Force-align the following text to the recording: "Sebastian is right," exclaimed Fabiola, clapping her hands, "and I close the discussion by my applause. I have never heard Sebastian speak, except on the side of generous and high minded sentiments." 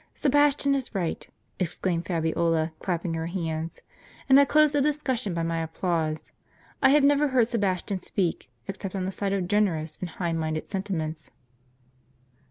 "Sebastian 0.15 0.73
is 0.73 0.95
right," 0.95 1.29
exclaimed 1.59 2.07
Fabiola, 2.07 2.71
clapping 2.79 3.13
her 3.13 3.27
hands, 3.27 3.81
"and 4.27 4.39
I 4.39 4.45
close 4.45 4.71
the 4.71 4.81
discussion 4.81 5.35
by 5.35 5.43
my 5.43 5.61
applause. 5.61 6.31
I 6.81 6.89
have 6.89 7.03
never 7.03 7.27
heard 7.27 7.49
Sebastian 7.49 7.99
speak, 7.99 8.49
except 8.67 8.95
on 8.95 9.05
the 9.05 9.11
side 9.11 9.31
of 9.31 9.47
generous 9.47 9.99
and 10.01 10.09
high 10.09 10.33
minded 10.33 10.67
sentiments." 10.67 11.29